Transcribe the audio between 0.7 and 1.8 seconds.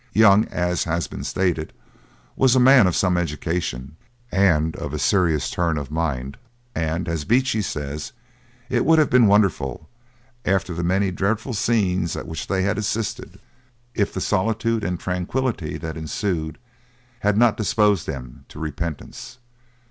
has been stated,